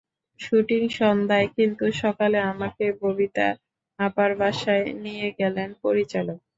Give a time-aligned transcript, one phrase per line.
[0.39, 3.47] Shooting সন্ধ্যায় কিন্তু সকালে আমাকে ববিতা
[3.99, 6.39] আপার বাসায় নিয়ে গেলেন পরিচালক।